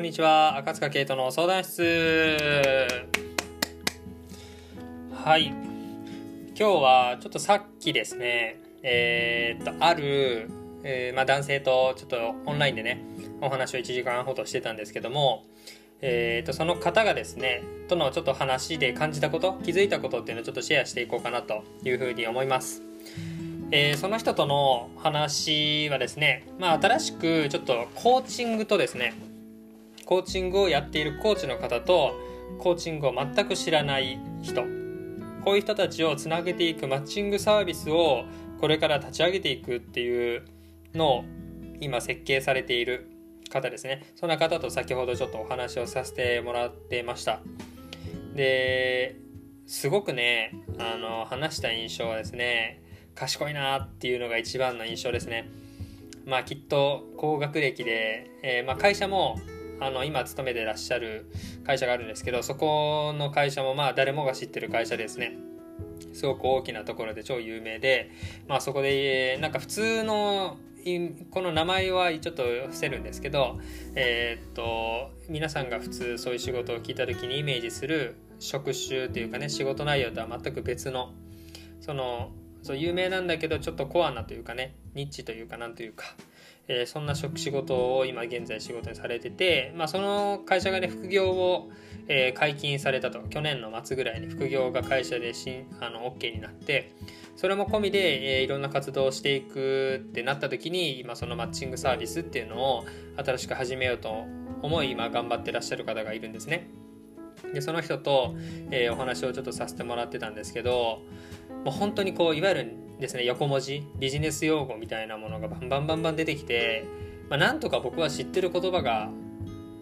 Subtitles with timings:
[0.00, 2.88] こんにちは赤塚圭人の相談室
[5.12, 10.48] はい今日はちょっとさっきですねえー、っとある、
[10.84, 12.16] えー、まあ、男性とちょっと
[12.46, 13.04] オンラインでね
[13.42, 15.44] お話を1時間ほどしてたんですけども
[16.00, 22.80] えーと、その方がですねとのちょっと話で感じたこと気づいたことっていうのをちょっとシェアしていこうかなというふうに思います。
[23.70, 29.12] えー、その人との話はですね、まあ、新しくちょっとコーチングとですね
[30.10, 32.18] コーチングをやっているコーチの方と
[32.58, 34.62] コーチングを全く知らない人。
[35.44, 38.24] こういう人たちをつなげていくマッチングサービスを
[38.60, 40.42] これから立ち上げていくっていう
[40.94, 41.24] のを
[41.78, 43.08] 今設計されている
[43.52, 44.02] 方ですね。
[44.16, 47.38] そんな方と先ほどちょっとお話をさせてもらってました。
[48.34, 49.14] で
[49.64, 52.82] すごくねあの話した印象はですね
[53.14, 55.48] 賢いなっていうのが一番の印象ですね。
[56.26, 59.38] まあきっと高学歴で、えー、まあ、会社も
[59.80, 61.30] あの今勤めてらっしゃる
[61.64, 65.36] 会社があるんですけどそこの会社もまあ誰もが知ってる会社ですね。
[66.12, 68.10] すごく大きなところで超有名で、
[68.48, 70.56] まあ、そこでなんか普通の
[71.30, 73.58] この名前はちょっと伏せるんですけど、
[73.94, 81.12] えー、っと皆さんが普通そういう仕事を聞いた時にイメージする職種というかね仕事内容とは全く別の
[81.80, 86.04] そのそう有名なんだけどちょっとコアなというかねニッチというかなんというか、
[86.72, 91.68] えー、そんな職仕事を今現在仕事にされてて、まあ、その会社がね副業を、
[92.06, 96.92] えー、解禁されたと去年の末ぐらいに副業が会社でしあの OK になって
[97.34, 102.84] それも込みで、えー、いろんな活動をしていくってなった時に今そのマッチングサービスっていうのを
[103.16, 104.26] 新しく始めようと
[104.62, 106.70] 思い今頑張ってらっしゃる方がいるんですね。
[107.52, 108.36] でその人と、
[108.70, 111.02] えー、お話をちょっとさせてもらってたんですけど
[111.64, 116.84] もう本当にこういわゆるですね横文字ビジネス用語みたいなものがバンバンバンバン出てきて、
[117.28, 119.10] まあ、なんとか僕は知ってる言葉が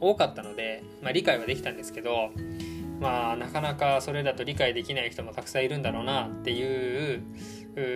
[0.00, 2.30] 多かったので、まあ、理解はできたんですけど
[3.00, 7.16] まあなかなかそれだと理解できない人もたくさんいるんだろうなってい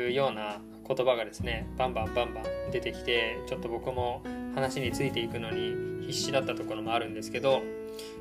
[0.08, 4.22] うような言葉がですねバンバンバンバン出てきてちょっと僕も
[4.54, 7.62] 話についていくのに必死だったところもあるんですけど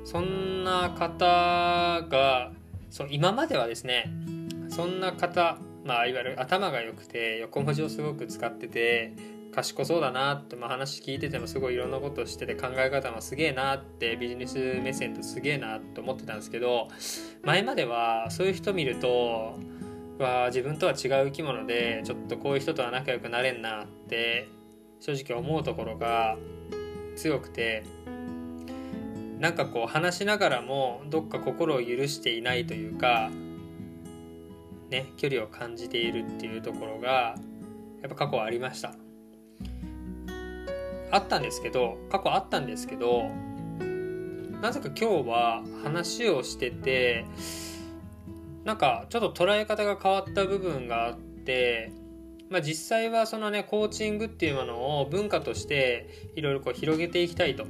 [0.06, 2.51] そんな方が
[2.89, 4.12] そう今まではですね
[4.69, 9.13] そんな方まあいわゆる頭が良くて横文字をすごく使ってて
[9.53, 16.88] 賢そうだなって、まあ、話聞いててもすごいいろんなことしてて考え方もすげえなってビジネス目線とすげえなと思ってたんですけど
[17.44, 19.57] 前まではそういう人見ると
[20.19, 24.50] わ自分とは違う生き物でちょっとこういう人とは仲良くなれんなって
[25.00, 26.38] 正直思うところが
[27.15, 27.83] 強くて
[29.39, 33.29] なんかこう話しながらもどっか心を許していないというか
[34.94, 37.36] ね距離を感じているっていうところが
[38.02, 38.94] やっぱ過去ありました。
[41.12, 43.30] あったんですけど過去あったんですけど
[44.62, 47.26] なぜか今日は話をしてて
[48.64, 51.92] なんかちょっと捉え方が変わった部分があって
[52.50, 57.66] まあ、実際はそのねコーチングっていうものを文化としていろいろこう広げていきたいと。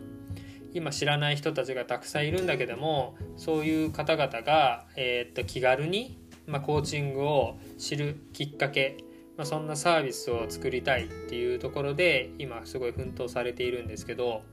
[0.73, 8.97] 今知らない人たちがたくさんいるんだけどもそういう方々が、えー、っと気軽にまあ、コーチングを知るきっかけ、
[9.37, 14.43] まあ、そんなサービスを作りたいっていうところで今すごい奮闘されているんですけど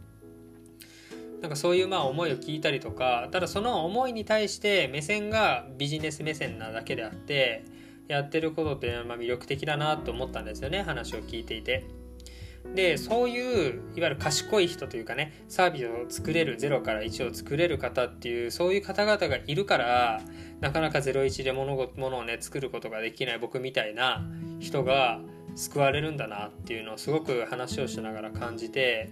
[1.41, 7.65] なんかそういうまあ思いを聞いたりとかただその思いに対して目線がビジネス目線なだけであって
[8.09, 12.00] やってることっていうのはま魅力的だなと思ったんですよね話を聞いていて。
[12.75, 20.21] でそういういわゆる賢い人というかねサービスを作れる0から1を作れる方っていうそういう方々がいるから
[20.61, 24.25] なかなか01で物物をね作ることができない僕みたいな
[24.61, 25.21] 人が
[25.57, 29.11] 救われるんだなっていうのをすごく話をしながら感じて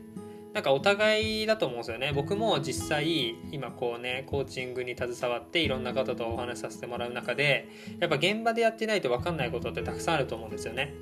[0.54, 7.68] なんかお互いだと思うんですよね僕も実際今こうねコーチングに携わっていろんな方とお話しさせてもらう中で
[8.00, 10.94] やっぱ現場でやってないと分かんないことってたくさんあると思うんですよね。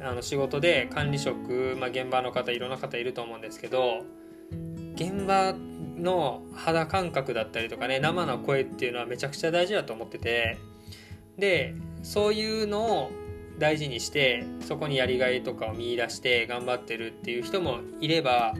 [0.00, 4.04] あの仕事で管理職、まあ、現場の方いろんな方いると思うんですけど
[4.94, 5.54] 現場
[5.98, 10.58] の肌感覚だったりとかね生の声っていうのはめちゃくちゃ大事だと思ってて
[11.36, 13.10] でそういうのを
[13.58, 18.54] 大事にしてそこにやりがいとかを見いだして頑張ってるっていう人もいれば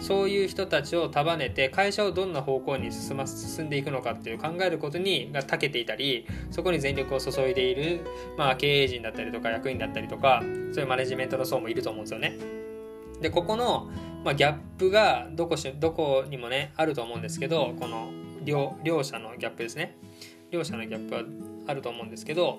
[0.00, 8.04] そういう人たちを束ねて会社をどんな方向に進ま進んでいくのかっていう考えることにが長けていたりそこに全力を注いでいる、
[8.36, 10.42] まあ、経営陣だったりとか役員だったりとか
[10.72, 12.36] そういうマネジメントの層もいると思うんですよね。
[13.20, 13.90] でここの、
[14.24, 18.10] まあ、ギャップがどこしどこにもねあると思うんですけどこの
[18.44, 19.96] 両両者のギャップですね
[20.50, 21.22] 両者のギャップは
[21.66, 22.58] あると思うんですけど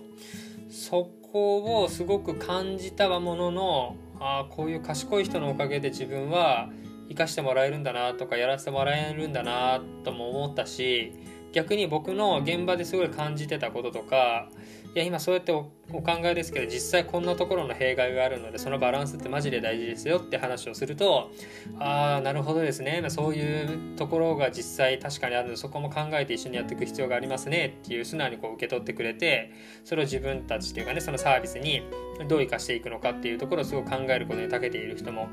[0.69, 6.69] そこをすごく感じたもののああこういう賢い人のおかげで自分は
[7.09, 11.13] 生かしてもらえるんだなとかやらせてもらえるんだなとも思ったし
[11.55, 14.49] 逆に僕の現場ですごい感じてたこととか
[14.93, 21.31] いや今そうやってお考えですけど実際こんなところの弊害があるのでそのバランスってマジで大事ですよって話をすると
[21.79, 23.03] ああなるほどですね。
[23.09, 29.53] そういうところが実際確かにあるのでそこも考えて一緒にやっていく必要がありますねっていう素直にこう受け取ってくれて
[29.83, 31.83] それを自分たちっていうかねそのサービスに
[32.29, 35.27] どう生かしていくのかっていうところをすごく考えることに長けている人も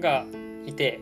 [0.00, 0.24] が
[0.66, 1.00] いて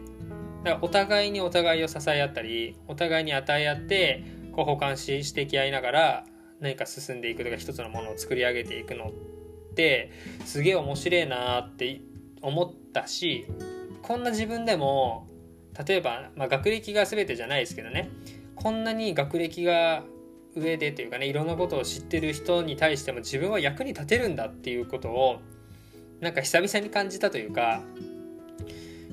[0.65, 6.25] だからお互いにお互いを支え合ったりお互いに与え合ってこう補完ししてき合いながら
[6.61, 10.11] 何か進んでいくとか一つのものを作り上げていくのって
[10.45, 12.01] すげえ面白いなって
[12.41, 13.47] 思ったし
[14.03, 15.27] こんな自分でも
[15.87, 18.11] 例えば、まあ、学歴が全てじゃないですけどね
[18.57, 20.05] こんなに学歴が
[20.55, 25.41] 上でというかねいろんなことを知ってる人に対しても自分は役に立てるんだっていうことを
[26.23, 27.83] なんか久々に感じたというか、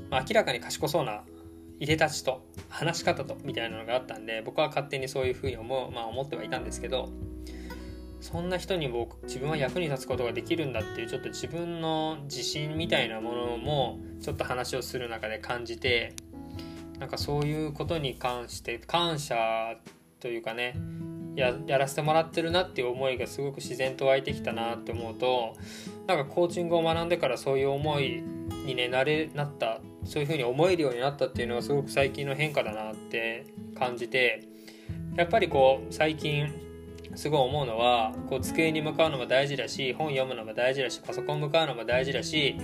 [0.10, 1.24] まあ、明らかに賢そうな
[1.80, 7.10] いでたちと話し方とみたいなのがあったんで僕は勝手にそういうふうに思う、まあ、思ってはいたんですけど
[8.22, 16.14] そんな人に僕自分は役に立つことができるんだっていうちょっと自分の自信みたいなものもちょっと話をする中で感じて
[17.00, 19.78] なんかそういうことに関して感謝
[20.20, 20.76] というかね
[21.36, 25.56] ややらせてもらってるなっていう思いがすごく自然と湧いてきたなって思うと
[26.08, 28.22] なんかコーチングを学んでからそういう思い
[28.66, 29.79] にねなれなった
[30.10, 33.46] そういうふうに思えるようになったっていうのはすごく最近の変化だなって
[33.78, 34.44] 感じて
[35.16, 36.52] やっぱりこう最近
[37.14, 42.56] すごい思うのはこう机に向かうのも大事だし本読むのも大事だしパソコン向かうのも大事だし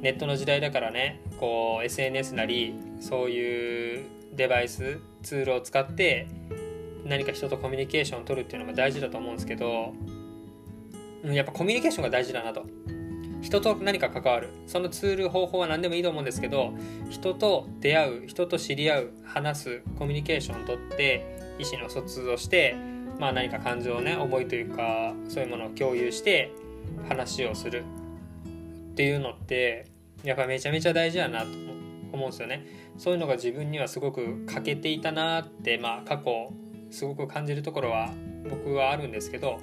[0.00, 6.28] ネットの時代だからねこう SNS なりそういうデバイスツールを使って
[7.04, 9.92] 何か人とコミュニケーションを取るっていうのも大事だと思うんですけど
[11.24, 12.64] やっぱコミュニケーションが大事だなと。
[13.42, 14.50] 人と何か関わる。
[14.66, 16.72] そのツール方法は何でもいいと思うんですけど
[17.10, 22.76] 人と出会う人と知り合う話すコミュニケーションをとって意思の疎通をして
[23.18, 26.52] まあ何か感情をね思いというかそういうものを共有して
[27.08, 27.84] 話をする。
[28.92, 29.86] っていうのって
[30.22, 31.46] やっぱめちゃめちゃ大事だなと
[32.12, 32.66] 思うんですよね。
[32.98, 36.52] そういうのが自分にはすごく欠けていたなってまあ過去
[36.90, 38.10] すごく感じるところは
[38.48, 39.58] 僕はあるんですけど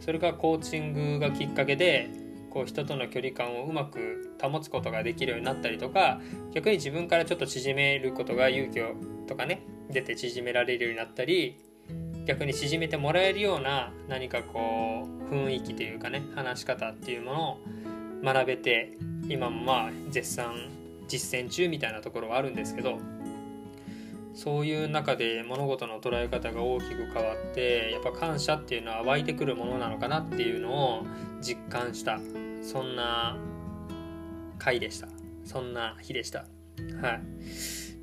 [0.00, 2.10] それがコーチングがきっかけで
[2.56, 6.22] こう人との距離感をうまく保つことができるようになったりとか
[6.54, 8.94] 逆に自分からちょっと縮めることが勇気を
[9.26, 9.60] とかね
[9.90, 11.60] 出て縮められるようになったり
[12.24, 17.58] 逆に縮めてもらえるような何かこう雰囲気というかね話し方っていうものを
[18.24, 18.96] 学べて
[19.28, 20.70] 今もまあ絶賛
[21.08, 22.98] 実践中みたいなところはあるんですけど
[24.36, 31.06] そういう中で物事の捉え方が大きく変わってやっぱ感謝っていうのは湧いてくるものなのかなっていうのを
[31.46, 32.18] 実感した。
[32.60, 33.36] そんな
[34.58, 35.06] 回でした。
[35.44, 36.40] そんな日でした。
[36.40, 37.20] はい。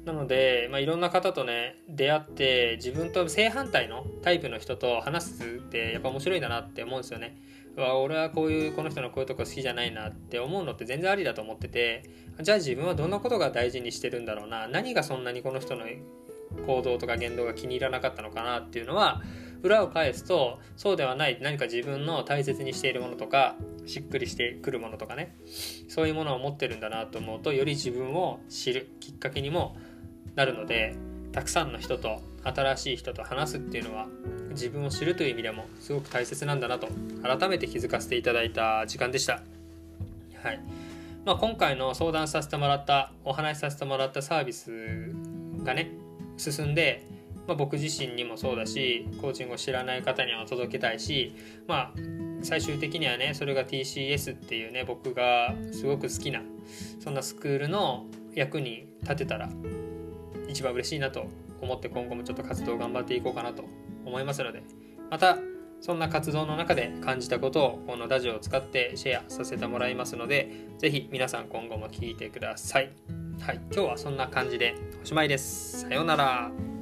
[0.06, 7.38] なので、まあ、いろんな方とね出会って自分と正反対のタイプの人と話すってやっぱ面白いんだなって思うんですよね。
[7.76, 12.04] わ俺はこういうこの人のこういうとこ好きじゃないなって思うのって全然ありだと思ってて
[12.40, 14.68] じゃあ自分はどんなことが大事にしてるんだろうな。
[14.68, 15.86] 何がそんなにこの人の
[16.66, 19.22] 行動とか言動が気に入らなかったのかなっていうのは
[19.64, 23.56] 裏を返すとそうではない何か自分の大切にしているものとか
[23.86, 25.36] しっくりしてくるものとかね
[25.88, 29.76] そういうものを持ってるんだなと思うとより自分を知るきっかけにも
[30.36, 30.96] なるので
[31.32, 34.08] たくさんの人と新しい人と話すっていうのは
[34.52, 36.88] 自分を知るという意味でもすごく大切なんだなと
[37.24, 39.42] 改めて気づかせていただいた時間でした。
[40.44, 40.60] はい
[41.26, 45.14] まあ、今回の相談させてもらったお話しさせてもらったサービス
[45.64, 45.92] がね
[46.38, 47.08] 進んで、
[47.48, 51.36] まあ、僕自身にもそうだしコーチングを知らない方には届けたいし
[51.68, 51.94] まあ
[52.42, 56.42] 最終的にはねそれが TCS っていうね僕がすごく好きな
[57.00, 59.50] そんなスクールの役に立てたら
[60.48, 61.28] 一番嬉しいなと
[61.62, 63.64] 思って今後もちょっと活動を頑張っていこうかなと
[64.06, 64.64] 思いますので
[65.10, 65.38] また
[65.84, 72.94] そんな活動の中で感じたことをこのラジオを使ってシェアさせてもらいますので是非皆さん今後も聞いてください。
[73.42, 75.82] はい、今日はそんな感じでおしまいです。
[75.82, 76.73] さようなら。